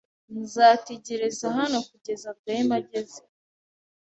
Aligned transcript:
Nzategereza 0.41 1.45
hano 1.57 1.77
kugeza 1.89 2.27
Rwema 2.37 2.75
ageze. 2.81 3.19